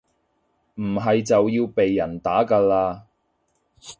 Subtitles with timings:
[0.77, 3.01] 唔係就要被人打㗎喇